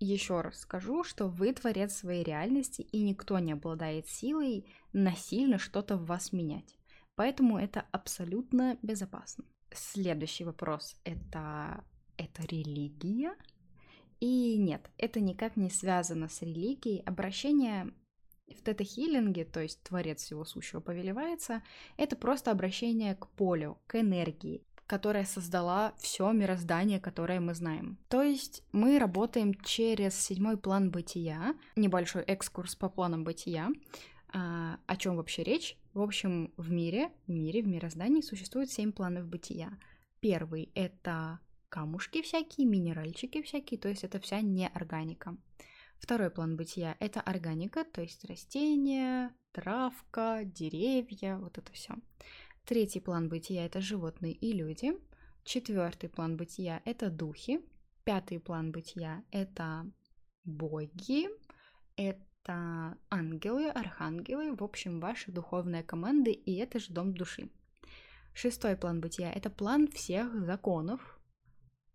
еще 0.00 0.40
раз 0.40 0.60
скажу, 0.60 1.04
что 1.04 1.28
вы 1.28 1.52
творец 1.52 1.94
своей 1.94 2.22
реальности, 2.24 2.82
и 2.82 3.02
никто 3.02 3.38
не 3.38 3.52
обладает 3.52 4.08
силой 4.08 4.66
насильно 4.92 5.58
что-то 5.58 5.96
в 5.96 6.06
вас 6.06 6.32
менять. 6.32 6.78
Поэтому 7.14 7.58
это 7.58 7.84
абсолютно 7.92 8.78
безопасно. 8.82 9.44
Следующий 9.72 10.44
вопрос 10.44 10.96
это 11.04 11.84
это 12.16 12.42
религия? 12.46 13.34
И 14.20 14.56
нет, 14.58 14.90
это 14.98 15.20
никак 15.20 15.56
не 15.56 15.70
связано 15.70 16.28
с 16.28 16.42
религией. 16.42 17.02
Обращение 17.04 17.92
в 18.48 18.62
тета-хиллинге, 18.62 19.44
то 19.44 19.60
есть 19.60 19.82
Творец 19.82 20.22
всего 20.22 20.44
сущего 20.44 20.80
повелевается, 20.80 21.62
это 21.96 22.16
просто 22.16 22.50
обращение 22.50 23.14
к 23.14 23.28
полю, 23.28 23.78
к 23.86 24.00
энергии, 24.00 24.64
которая 24.88 25.26
создала 25.26 25.92
все 25.98 26.32
мироздание, 26.32 26.98
которое 26.98 27.40
мы 27.40 27.54
знаем. 27.54 27.98
То 28.08 28.22
есть 28.22 28.64
мы 28.72 28.98
работаем 28.98 29.54
через 29.54 30.18
седьмой 30.18 30.56
план 30.56 30.90
бытия, 30.90 31.54
небольшой 31.76 32.22
экскурс 32.22 32.74
по 32.74 32.88
планам 32.88 33.22
бытия. 33.22 33.68
А, 34.32 34.78
о 34.86 34.96
чем 34.96 35.16
вообще 35.16 35.44
речь? 35.44 35.76
В 35.92 36.00
общем, 36.00 36.54
в 36.56 36.72
мире, 36.72 37.10
в 37.26 37.30
мире, 37.30 37.62
в 37.62 37.68
мироздании 37.68 38.22
существует 38.22 38.72
семь 38.72 38.92
планов 38.92 39.26
бытия. 39.26 39.78
Первый— 40.20 40.72
это 40.74 41.38
камушки 41.68 42.22
всякие, 42.22 42.66
минеральчики 42.66 43.42
всякие, 43.42 43.78
то 43.78 43.88
есть 43.90 44.04
это 44.04 44.18
вся 44.18 44.40
неорганика. 44.40 45.36
Второй 45.98 46.30
план 46.30 46.56
бытия— 46.56 46.96
это 47.00 47.20
органика, 47.20 47.84
то 47.84 48.00
есть 48.00 48.24
растения, 48.24 49.34
травка, 49.52 50.40
деревья, 50.44 51.36
вот 51.36 51.58
это 51.58 51.70
все. 51.72 51.94
Третий 52.68 53.00
план 53.00 53.30
бытия— 53.30 53.64
это 53.66 53.80
животные 53.80 54.34
и 54.34 54.52
люди. 54.52 54.92
Четвертый 55.42 56.10
план 56.10 56.36
бытия— 56.36 56.82
это 56.84 57.08
духи. 57.08 57.60
Пятый 58.04 58.38
план 58.38 58.72
бытия— 58.72 59.24
это 59.30 59.90
боги. 60.44 61.28
Это 61.96 62.98
ангелы, 63.08 63.70
архангелы, 63.70 64.54
в 64.54 64.62
общем, 64.62 65.00
ваши 65.00 65.32
духовные 65.32 65.82
команды, 65.82 66.30
и 66.30 66.56
это 66.56 66.78
же 66.78 66.92
дом 66.92 67.14
души. 67.14 67.48
Шестой 68.34 68.76
план 68.76 69.00
бытия— 69.00 69.32
это 69.34 69.48
план 69.48 69.88
всех 69.88 70.44
законов, 70.44 71.18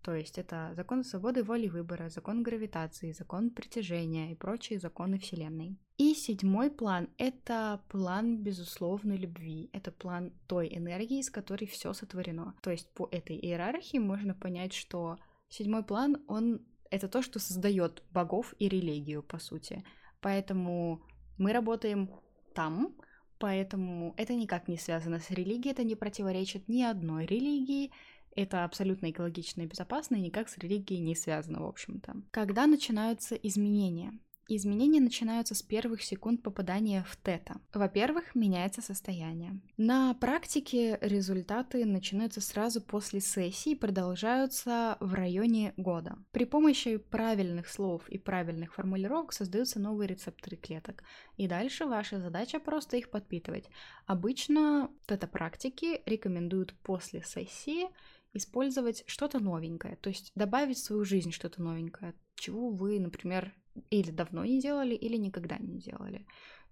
то 0.02 0.16
есть 0.16 0.40
это 0.40 0.74
закон 0.76 1.04
свободы 1.04 1.44
воли 1.44 1.68
выбора, 1.68 2.10
закон 2.10 2.42
гравитации, 2.42 3.12
закон 3.12 3.52
притяжения 3.52 4.32
и 4.32 4.36
прочие 4.36 4.80
законы 4.80 5.20
Вселенной. 5.20 5.78
И 5.98 6.16
седьмой 6.16 6.72
план— 6.72 7.10
это 7.18 7.82
план 7.90 8.38
безусловной 8.38 9.18
любви. 9.18 9.70
Это 9.74 9.92
план 9.92 10.34
той 10.48 10.76
энергии, 10.76 11.20
из 11.20 11.30
которой 11.30 11.66
все 11.66 11.94
сотворено. 11.94 12.56
То 12.62 12.72
есть 12.72 12.90
по 12.94 13.08
этой 13.12 13.38
иерархии 13.38 14.00
можно 14.00 14.34
понять, 14.34 14.74
что 14.74 15.18
седьмой 15.50 15.84
план, 15.84 16.18
он 16.28 16.66
это 16.90 17.08
то, 17.08 17.22
что 17.22 17.40
создает 17.40 18.04
богов 18.12 18.54
и 18.60 18.68
религию, 18.70 19.24
по 19.24 19.40
сути. 19.40 19.84
Поэтому 20.20 21.02
мы 21.38 21.54
работаем 21.54 22.10
там, 22.54 22.96
поэтому 23.40 24.14
это 24.18 24.34
никак 24.34 24.68
не 24.68 24.78
связано 24.78 25.20
с 25.20 25.30
религией, 25.30 25.72
это 25.72 25.84
не 25.84 25.96
противоречит 25.96 26.68
ни 26.68 26.82
одной 26.82 27.26
религии, 27.26 27.92
это 28.36 28.64
абсолютно 28.64 29.12
экологично 29.12 29.62
и 29.62 29.68
безопасно, 29.68 30.16
и 30.16 30.22
никак 30.22 30.50
с 30.50 30.58
религией 30.58 31.02
не 31.02 31.16
связано, 31.16 31.62
в 31.62 31.68
общем-то. 31.68 32.16
Когда 32.32 32.68
начинаются 32.68 33.36
изменения? 33.36 34.20
Изменения 34.50 35.00
начинаются 35.00 35.56
с 35.56 35.62
первых 35.62 36.04
секунд 36.04 36.44
попадания 36.44 37.06
в 37.08 37.16
тета. 37.16 37.62
Во-первых, 37.74 38.36
меняется 38.36 38.82
состояние. 38.82 39.62
На 39.78 40.14
практике 40.16 40.98
результаты 41.02 41.86
начинаются 41.86 42.42
сразу 42.42 42.82
после 42.82 43.22
сессии 43.22 43.72
и 43.72 43.76
продолжаются 43.76 44.98
в 45.00 45.14
районе 45.14 45.74
года. 45.78 46.18
При 46.32 46.44
помощи 46.44 46.98
правильных 46.98 47.70
слов 47.70 48.10
и 48.10 48.18
правильных 48.18 48.74
формулировок 48.74 49.32
создаются 49.32 49.80
новые 49.80 50.08
рецепторы 50.10 50.58
клеток. 50.58 51.04
И 51.38 51.48
дальше 51.48 51.86
ваша 51.86 52.20
задача 52.20 52.60
просто 52.60 52.98
их 52.98 53.10
подпитывать. 53.12 53.70
Обычно 54.08 54.92
тета-практики 55.08 56.02
рекомендуют 56.06 56.74
после 56.84 57.24
сессии 57.24 57.88
использовать 58.34 59.04
что-то 59.08 59.40
новенькое, 59.40 59.96
то 59.98 60.10
есть 60.10 60.32
добавить 60.36 60.78
в 60.78 60.84
свою 60.84 61.06
жизнь 61.06 61.32
что-то 61.32 61.62
новенькое, 61.62 62.16
чего 62.36 62.72
вы, 62.72 63.00
например, 63.00 63.54
или 63.90 64.12
давно 64.12 64.46
не 64.46 64.60
делали, 64.60 64.96
или 64.96 65.18
никогда 65.18 65.58
не 65.58 65.80
делали. 65.80 66.26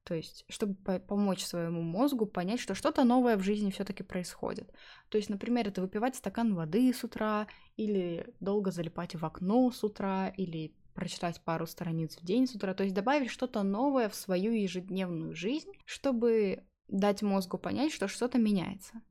То 0.04 0.16
есть, 0.16 0.46
чтобы 0.50 0.76
по 0.76 1.00
помочь 1.00 1.44
своему 1.44 1.82
мозгу 1.82 2.26
понять, 2.26 2.60
что 2.60 2.74
что-то 2.74 3.04
новое 3.04 3.38
в 3.38 3.44
жизни 3.44 3.70
все-таки 3.70 4.02
происходит. 4.02 4.72
То 5.10 5.18
есть, 5.18 5.30
например, 5.30 5.68
это 5.68 5.82
выпивать 5.82 6.16
стакан 6.16 6.56
воды 6.56 6.92
с 6.92 7.04
утра, 7.04 7.48
или 7.78 8.28
долго 8.40 8.72
залипать 8.72 9.16
в 9.16 9.24
окно 9.24 9.70
с 9.72 9.84
утра, 9.84 10.30
или 10.30 10.74
прочитать 10.96 11.42
пару 11.44 11.68
страниц 11.68 12.18
в 12.18 12.26
день 12.26 12.48
с 12.48 12.56
утра. 12.56 12.74
То 12.74 12.84
есть 12.84 12.96
добавить 12.96 13.30
что-то 13.30 13.62
новое 13.62 14.10
в 14.10 14.16
свою 14.16 14.52
ежедневную 14.54 15.36
жизнь, 15.36 15.72
чтобы 15.86 16.64
дать 16.88 17.22
мозгу 17.22 17.58
понять, 17.58 17.94
что 17.94 18.08
что-то 18.08 18.40
меняется 18.40 19.02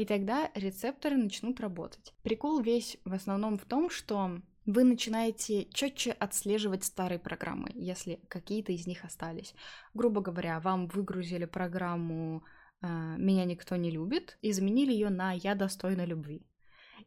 и 0.00 0.06
тогда 0.06 0.50
рецепторы 0.54 1.16
начнут 1.16 1.60
работать. 1.60 2.14
Прикол 2.22 2.60
весь 2.60 2.96
в 3.04 3.12
основном 3.12 3.58
в 3.58 3.66
том, 3.66 3.90
что 3.90 4.40
вы 4.66 4.84
начинаете 4.84 5.66
четче 5.72 6.12
отслеживать 6.12 6.84
старые 6.84 7.18
программы, 7.18 7.70
если 7.74 8.20
какие-то 8.28 8.72
из 8.72 8.86
них 8.86 9.04
остались. 9.04 9.54
Грубо 9.94 10.20
говоря, 10.20 10.60
вам 10.60 10.86
выгрузили 10.86 11.46
программу 11.46 12.44
э, 12.82 12.86
«Меня 13.18 13.44
никто 13.44 13.76
не 13.76 13.90
любит» 13.90 14.38
и 14.42 14.52
заменили 14.52 14.92
ее 14.92 15.08
на 15.08 15.32
«Я 15.32 15.54
достойна 15.54 16.04
любви». 16.04 16.46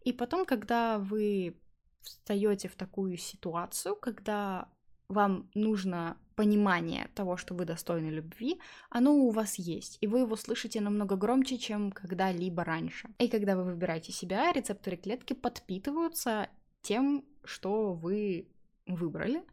И 0.04 0.12
потом, 0.12 0.46
когда 0.46 1.00
вы 1.00 1.60
встаете 2.02 2.68
в 2.68 2.76
такую 2.76 3.18
ситуацию, 3.18 3.96
когда 3.96 4.70
вам 5.08 5.50
нужно 5.54 6.18
понимание 6.36 7.10
того, 7.14 7.38
что 7.38 7.54
вы 7.54 7.66
достойны 7.66 8.10
любви, 8.10 8.60
оно 8.90 9.14
у 9.14 9.30
вас 9.30 9.56
есть, 9.56 9.98
и 10.02 10.08
вы 10.08 10.20
его 10.20 10.36
слышите 10.36 10.82
намного 10.82 11.16
громче, 11.16 11.58
чем 11.58 11.92
когда-либо 11.92 12.64
раньше. 12.64 13.10
И 13.20 13.28
когда 13.28 13.56
вы 13.56 13.64
выбираете 13.64 14.12
себя, 14.12 14.52
рецепторы 14.52 14.98
клетки 14.98 15.34
подпитываются 15.34 16.50
тем, 16.82 17.24
что 17.44 17.94
вы 17.94 18.48
выбрали, 18.88 19.44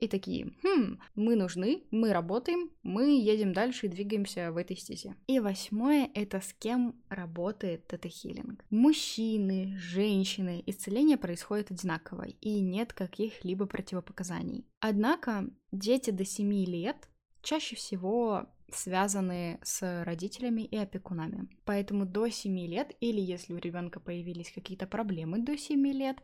и 0.00 0.06
такие, 0.06 0.52
хм, 0.62 0.98
мы 1.16 1.34
нужны, 1.34 1.82
мы 1.90 2.12
работаем, 2.12 2.70
мы 2.82 3.18
едем 3.18 3.52
дальше 3.52 3.86
и 3.86 3.88
двигаемся 3.88 4.52
в 4.52 4.56
этой 4.56 4.76
стезе. 4.76 5.16
И 5.26 5.40
восьмое— 5.40 6.08
это 6.14 6.40
с 6.40 6.54
кем 6.54 6.94
работает 7.08 7.86
тета-хиллинг. 7.88 8.64
Мужчины, 8.70 9.76
женщины, 9.76 10.62
исцеление 10.66 11.16
происходит 11.16 11.70
одинаково, 11.70 12.26
и 12.28 12.60
нет 12.60 12.92
каких-либо 12.92 13.66
противопоказаний. 13.66 14.66
Однако 14.80 15.50
дети 15.72 16.10
до 16.10 16.24
7 16.24 16.52
лет 16.64 17.08
чаще 17.42 17.76
всего 17.76 18.46
связаны 18.70 19.58
с 19.62 20.04
родителями 20.04 20.62
и 20.62 20.76
опекунами. 20.76 21.48
Поэтому 21.64 22.04
до 22.04 22.28
7 22.28 22.58
лет, 22.66 22.94
или 23.00 23.20
если 23.20 23.54
у 23.54 23.58
ребенка 23.58 23.98
появились 23.98 24.52
какие-то 24.52 24.86
проблемы 24.86 25.40
до 25.40 25.56
7 25.56 25.86
лет, 25.88 26.18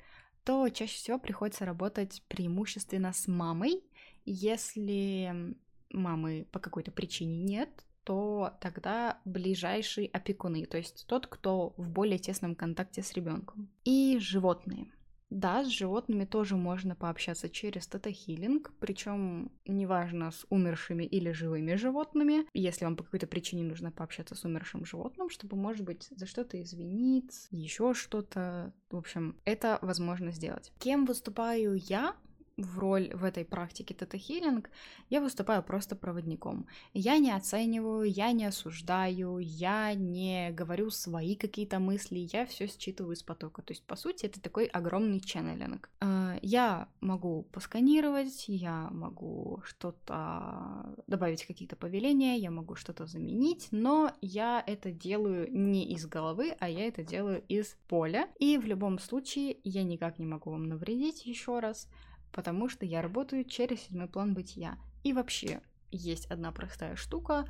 то 0.45 0.69
чаще 0.69 0.97
всего 0.97 1.19
приходится 1.19 1.65
работать 1.65 2.23
преимущественно 2.29 3.13
с 3.13 3.27
мамой. 3.27 3.83
Если 4.25 5.55
мамы 5.91 6.47
по 6.53 6.59
какой-то 6.59 6.91
причине 6.91 7.43
нет, 7.43 7.71
то 8.05 8.55
тогда 8.61 9.19
ближайшие 9.25 10.09
опекуны, 10.09 10.67
то 10.67 10.77
есть 10.77 11.07
тот, 11.07 11.27
кто 11.27 11.73
в 11.79 11.89
более 11.89 12.19
тесном 12.19 12.55
контакте 12.55 13.03
с 13.03 13.13
ребенком. 13.15 13.71
И 13.85 14.19
животные. 14.21 14.87
Да, 15.35 15.65
с 15.65 15.67
животными 15.67 16.27
тоже 16.27 16.57
можно 16.57 16.95
пообщаться 16.95 17.51
через 17.51 17.89
тета-хилинг, 17.89 18.73
причем 18.79 19.51
неважно 19.67 20.31
с 20.31 20.47
умершими 20.49 21.03
или 21.03 21.33
живыми 21.33 21.75
животными, 21.75 22.47
если 22.55 22.85
вам 22.85 22.95
по 22.95 23.03
какой-то 23.03 23.27
причине 23.27 23.65
нужно 23.65 23.91
пообщаться 23.91 24.37
с 24.37 24.45
умершим 24.45 24.85
животным, 24.85 25.29
чтобы, 25.31 25.57
может 25.57 25.85
быть, 25.85 26.07
за 26.11 26.27
что-то 26.27 26.63
извиниться, 26.63 27.49
еще 27.51 27.95
что-то. 27.95 28.73
В 28.93 28.97
общем, 28.97 29.37
это 29.45 29.81
возможно 29.83 30.31
сделать. 30.31 30.73
Кем 30.79 31.05
выступаю 31.05 31.75
я? 31.75 32.15
В 32.57 32.79
роль 32.79 33.11
в 33.15 33.25
этой 33.25 33.45
практике 33.45 33.95
тета-хилинг, 33.95 34.71
я 35.11 35.21
выступаю 35.21 35.63
просто 35.63 35.97
проводником. 35.97 36.67
Я 36.93 37.19
не 37.19 37.33
оцениваю, 37.33 38.05
я 38.05 38.33
не 38.33 38.47
осуждаю, 38.47 39.39
я 39.39 39.95
не 39.95 40.51
говорю 40.53 40.91
свои 40.91 41.35
какие-то 41.35 41.79
мысли, 41.79 42.29
я 42.33 42.47
все 42.47 42.67
считываю 42.67 43.15
из 43.15 43.23
потока. 43.23 43.63
То 43.63 43.73
есть, 43.73 43.85
по 43.85 43.97
сути, 43.97 44.27
это 44.27 44.41
такой 44.41 44.67
огромный 44.67 45.21
ченнелинг. 45.21 45.91
А, 46.01 46.39
я 46.43 46.89
могу 47.01 47.43
посканировать, 47.53 48.45
я 48.49 48.89
могу 48.91 49.61
что-то 49.65 50.95
добавить 51.07 51.45
какие-то 51.45 51.77
повеления, 51.77 52.37
я 52.37 52.51
могу 52.51 52.77
что-то 52.77 53.07
заменить, 53.07 53.69
но 53.71 54.13
я 54.21 54.63
это 54.67 54.93
делаю 54.93 55.49
не 55.51 55.93
из 55.93 56.07
головы, 56.07 56.55
а 56.61 56.69
я 56.69 56.87
это 56.87 57.03
делаю 57.03 57.43
из 57.49 57.77
поля. 57.89 58.29
И 58.39 58.59
в 58.59 58.67
любом 58.67 58.99
случае 58.99 59.57
я 59.65 59.83
никак 59.83 60.19
не 60.19 60.27
могу 60.27 60.51
вам 60.51 60.69
навредить 60.69 61.27
еще 61.27 61.59
раз 61.59 61.89
потому 62.35 62.69
что 62.69 62.85
я 62.85 63.01
работаю 63.01 63.45
через 63.45 63.83
седьмой 63.83 64.09
план 64.09 64.35
бытия. 64.35 64.77
И 65.05 65.13
вообще, 65.13 65.61
есть 65.91 66.27
одна 66.27 66.51
простая 66.51 66.97
штука. 66.97 67.49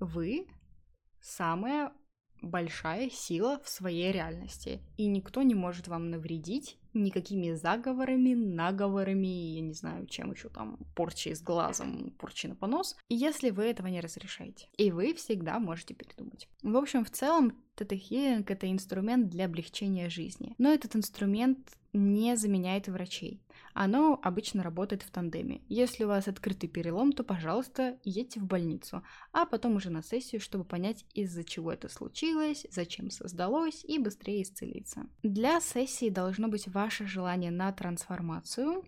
Вы 0.00 0.48
самая 1.22 1.92
большая 2.42 3.08
сила 3.08 3.60
в 3.62 3.68
своей 3.68 4.10
реальности. 4.10 4.82
И 4.96 5.06
никто 5.06 5.42
не 5.42 5.54
может 5.54 5.86
вам 5.86 6.10
навредить 6.10 6.76
никакими 6.94 7.52
заговорами, 7.52 8.34
наговорами, 8.34 9.54
я 9.56 9.60
не 9.60 9.74
знаю, 9.74 10.06
чем 10.06 10.32
еще 10.32 10.48
там, 10.48 10.78
порчи 10.94 11.34
с 11.34 11.42
глазом, 11.42 12.14
порчи 12.18 12.46
на 12.46 12.54
понос, 12.54 12.96
если 13.08 13.50
вы 13.50 13.64
этого 13.64 13.88
не 13.88 14.00
разрешаете. 14.00 14.68
И 14.76 14.90
вы 14.90 15.14
всегда 15.14 15.58
можете 15.58 15.94
передумать. 15.94 16.48
В 16.62 16.76
общем, 16.76 17.04
в 17.04 17.10
целом, 17.10 17.52
тета-хилинг— 17.76 18.44
это 18.50 18.70
инструмент 18.70 19.28
для 19.28 19.46
облегчения 19.46 20.08
жизни. 20.08 20.54
Но 20.58 20.72
этот 20.72 20.96
инструмент 20.96 21.58
не 21.94 22.36
заменяет 22.36 22.88
врачей. 22.88 23.40
Оно 23.72 24.20
обычно 24.22 24.62
работает 24.62 25.02
в 25.02 25.10
тандеме. 25.10 25.62
Если 25.68 26.04
у 26.04 26.08
вас 26.08 26.28
открытый 26.28 26.68
перелом, 26.68 27.12
то, 27.12 27.24
пожалуйста, 27.24 27.98
едьте 28.04 28.40
в 28.40 28.44
больницу, 28.44 29.02
а 29.32 29.46
потом 29.46 29.76
уже 29.76 29.90
на 29.90 30.02
сессию, 30.02 30.40
чтобы 30.40 30.64
понять, 30.64 31.04
из-за 31.14 31.44
чего 31.44 31.72
это 31.72 31.88
случилось, 31.88 32.66
зачем 32.70 33.10
создалось 33.10 33.84
и 33.84 33.98
быстрее 33.98 34.42
исцелиться. 34.42 35.06
Для 35.22 35.60
сессии 35.60 36.08
должно 36.08 36.48
быть 36.48 36.66
ваше 36.84 37.06
желание 37.06 37.50
на 37.50 37.72
трансформацию, 37.72 38.84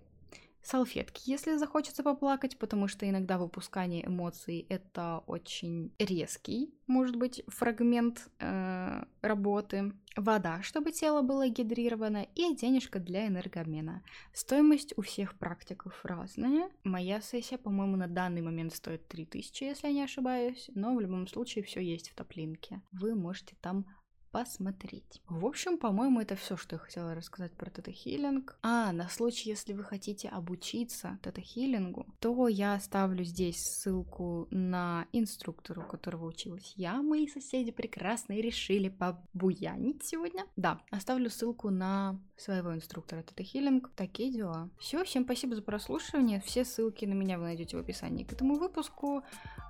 салфетки, 0.63 1.31
если 1.31 1.57
захочется 1.57 2.03
поплакать, 2.03 2.59
потому 2.59 2.89
что 2.89 3.09
иногда 3.09 3.39
выпускание 3.39 4.07
эмоций 4.07 4.67
это 4.69 5.23
очень 5.27 5.95
резкий, 5.99 6.75
может 6.87 7.17
быть, 7.17 7.43
фрагмент 7.47 8.29
э, 8.39 9.05
работы. 9.23 9.93
Вода, 10.15 10.63
чтобы 10.63 10.93
тело 10.93 11.23
было 11.23 11.49
гидрировано, 11.49 12.27
и 12.35 12.55
денежка 12.55 12.99
для 12.99 13.29
энергообмена. 13.29 14.03
Стоимость 14.35 14.93
у 14.99 15.03
всех 15.03 15.39
практиков 15.39 15.99
разная. 16.05 16.69
Моя 16.85 17.23
сессия, 17.23 17.57
по-моему, 17.57 17.97
на 17.97 18.09
данный 18.09 18.43
момент 18.43 18.75
стоит 18.75 19.09
3000, 19.09 19.65
если 19.65 19.87
я 19.87 19.93
не 19.95 20.03
ошибаюсь, 20.03 20.71
но 20.75 20.95
в 20.95 21.01
любом 21.01 21.27
случае 21.29 21.65
все 21.65 21.81
есть 21.81 22.11
в 22.11 22.15
топлинке. 22.15 22.83
Вы 22.93 23.15
можете 23.15 23.57
там 23.63 23.87
посмотреть. 24.31 25.23
В 25.29 25.47
общем, 25.47 25.79
по-моему, 25.79 26.21
это 26.21 26.37
все, 26.37 26.57
что 26.57 26.77
я 26.77 26.79
хотела 26.79 27.15
рассказать 27.15 27.53
про 27.53 27.71
тета-хилинг. 27.71 28.57
А, 28.63 28.93
на 28.93 29.09
случай, 29.09 29.51
если 29.51 29.73
вы 29.73 29.85
хотите 29.85 30.29
обучиться 30.29 31.19
тета-хилингу, 31.23 32.07
то 32.21 32.49
я 32.49 32.75
оставлю 32.75 33.25
здесь 33.25 33.57
ссылку 33.57 34.47
на 34.51 35.07
инструктора, 35.13 35.81
у 35.81 35.85
которого 35.85 36.27
училась 36.27 36.75
я. 36.77 37.03
Мои 37.03 37.27
соседи 37.27 37.71
прекрасно 37.71 38.35
решили 38.35 38.89
побуянить 38.89 40.05
сегодня. 40.05 40.45
Да, 40.57 40.81
оставлю 40.91 41.31
ссылку 41.31 41.71
на 41.71 42.21
своего 42.37 42.75
инструктора 42.75 43.23
тета-хилинг. 43.23 43.91
Такие 43.97 44.33
дела. 44.33 44.71
Все, 44.79 45.05
всем 45.05 45.25
спасибо 45.25 45.55
за 45.55 45.63
прослушивание. 45.63 46.41
Все 46.41 46.65
ссылки 46.65 47.05
на 47.05 47.15
меня 47.15 47.39
вы 47.39 47.45
найдете 47.45 47.77
в 47.77 47.81
описании 47.81 48.25
к 48.25 48.33
этому 48.33 48.57
выпуску. 48.57 49.23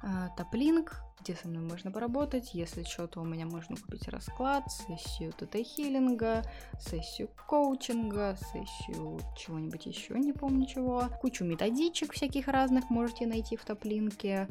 А, 0.02 0.28
топлинк, 0.36 1.00
где 1.20 1.34
со 1.34 1.48
мной 1.48 1.62
можно 1.62 1.90
поработать. 1.90 2.54
Если 2.54 2.82
что-то 2.84 3.20
у 3.20 3.24
меня 3.24 3.46
можно 3.46 3.76
купить 3.76 4.08
расклад, 4.08 4.64
сессию 4.70 5.32
ТТ-хиллинга, 5.32 6.44
сессию 6.78 7.28
коучинга, 7.46 8.36
сессию 8.52 9.20
чего-нибудь 9.36 9.86
еще, 9.86 10.14
не 10.18 10.32
помню 10.32 10.66
чего. 10.66 11.04
Кучу 11.20 11.44
методичек 11.44 12.12
всяких 12.12 12.48
разных 12.48 12.90
можете 12.90 13.26
найти 13.26 13.56
в 13.56 13.64
топлинке. 13.64 14.48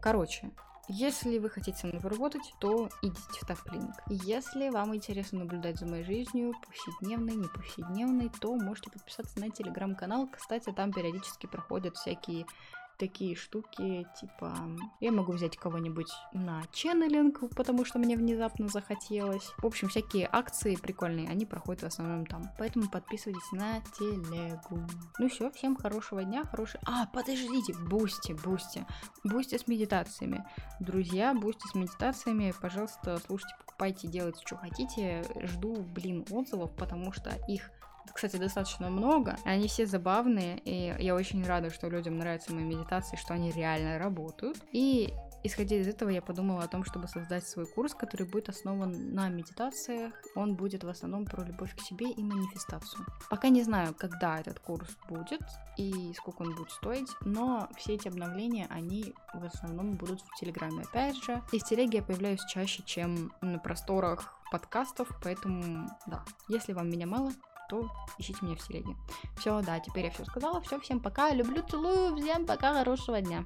Короче, 0.00 0.50
если 0.90 1.38
вы 1.38 1.50
хотите 1.50 1.76
со 1.76 1.86
мной 1.86 2.00
поработать, 2.00 2.54
то 2.60 2.88
идите 3.02 3.40
в 3.42 3.46
топлинк. 3.46 3.94
Если 4.08 4.70
вам 4.70 4.94
интересно 4.94 5.40
наблюдать 5.40 5.78
за 5.78 5.84
моей 5.86 6.02
жизнью, 6.02 6.54
повседневной, 6.66 7.34
не 7.34 7.46
повседневной, 7.46 8.30
то 8.40 8.54
можете 8.56 8.90
подписаться 8.90 9.38
на 9.38 9.50
телеграм-канал. 9.50 10.28
Кстати, 10.32 10.72
там 10.72 10.90
периодически 10.90 11.46
проходят 11.46 11.94
всякие 11.96 12.46
такие 12.98 13.36
штуки, 13.36 14.06
типа, 14.20 14.54
я 15.00 15.12
могу 15.12 15.32
взять 15.32 15.56
кого-нибудь 15.56 16.10
на 16.32 16.62
ченнелинг, 16.72 17.54
потому 17.54 17.84
что 17.84 17.98
мне 17.98 18.16
внезапно 18.16 18.68
захотелось. 18.68 19.52
В 19.58 19.66
общем, 19.66 19.88
всякие 19.88 20.28
акции 20.30 20.76
прикольные, 20.76 21.28
они 21.28 21.46
проходят 21.46 21.82
в 21.82 21.86
основном 21.86 22.26
там. 22.26 22.50
Поэтому 22.58 22.90
подписывайтесь 22.90 23.52
на 23.52 23.80
телегу. 23.98 24.86
Ну 25.18 25.28
все, 25.28 25.50
всем 25.52 25.76
хорошего 25.76 26.24
дня, 26.24 26.44
хороший... 26.44 26.80
А, 26.84 27.06
подождите, 27.06 27.74
Boosty, 27.74 28.32
Boosty. 28.32 28.84
Boosty 29.24 29.56
с 29.56 29.66
медитациями. 29.66 30.44
Друзья, 30.80 31.34
Boosty 31.34 31.66
с 31.68 31.74
медитациями, 31.74 32.52
пожалуйста, 32.60 33.18
слушайте, 33.26 33.54
покупайте, 33.58 34.08
делайте, 34.08 34.42
что 34.44 34.56
хотите. 34.56 35.24
Жду, 35.44 35.82
блин, 35.82 36.26
отзывов, 36.30 36.74
потому 36.74 37.12
что 37.12 37.30
их 37.46 37.70
кстати, 38.12 38.36
достаточно 38.36 38.90
много. 38.90 39.36
Они 39.44 39.68
все 39.68 39.86
забавные, 39.86 40.58
и 40.58 40.94
я 40.98 41.14
очень 41.14 41.44
рада, 41.44 41.70
что 41.70 41.88
людям 41.88 42.18
нравятся 42.18 42.52
мои 42.52 42.64
медитации, 42.64 43.16
что 43.16 43.34
они 43.34 43.50
реально 43.50 43.98
работают. 43.98 44.58
И 44.72 45.12
Исходя 45.44 45.76
из 45.76 45.86
этого, 45.86 46.10
я 46.10 46.20
подумала 46.20 46.64
о 46.64 46.68
том, 46.68 46.84
чтобы 46.84 47.06
создать 47.06 47.46
свой 47.46 47.66
курс, 47.66 47.94
который 47.94 48.26
будет 48.26 48.48
основан 48.48 49.14
на 49.14 49.28
медитациях. 49.28 50.12
Он 50.34 50.56
будет 50.56 50.82
в 50.82 50.88
основном 50.88 51.24
про 51.24 51.44
любовь 51.44 51.76
к 51.76 51.80
себе 51.80 52.10
и 52.10 52.22
манифестацию. 52.22 53.06
Пока 53.30 53.48
не 53.48 53.62
знаю, 53.62 53.94
когда 53.94 54.40
этот 54.40 54.58
курс 54.58 54.88
будет 55.08 55.40
и 55.76 56.12
сколько 56.16 56.42
он 56.42 56.56
будет 56.56 56.70
стоить, 56.72 57.08
но 57.20 57.68
все 57.76 57.94
эти 57.94 58.08
обновления, 58.08 58.66
они 58.68 59.14
в 59.32 59.44
основном 59.44 59.92
будут 59.92 60.20
в 60.22 60.40
Телеграме. 60.40 60.82
Опять 60.82 61.16
же, 61.22 61.40
и 61.52 61.60
в 61.60 61.64
Телеге 61.64 61.98
я 61.98 62.02
появляюсь 62.02 62.44
чаще, 62.46 62.82
чем 62.84 63.32
на 63.40 63.58
просторах 63.58 64.34
подкастов, 64.50 65.08
поэтому 65.22 65.88
да, 66.06 66.24
если 66.48 66.72
вам 66.72 66.90
меня 66.90 67.06
мало, 67.06 67.32
то 67.68 67.90
ищите 68.18 68.38
меня 68.42 68.56
в 68.56 68.66
телеге. 68.66 68.96
Все, 69.36 69.60
да, 69.62 69.78
теперь 69.80 70.06
я 70.06 70.10
все 70.10 70.24
сказала. 70.24 70.60
Все, 70.60 70.80
всем 70.80 71.00
пока. 71.00 71.32
Люблю, 71.32 71.62
целую. 71.62 72.16
Всем 72.16 72.46
пока, 72.46 72.74
хорошего 72.74 73.20
дня. 73.20 73.44